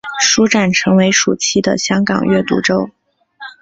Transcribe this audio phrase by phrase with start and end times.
[0.19, 2.89] 书展成为暑期的香港阅读周。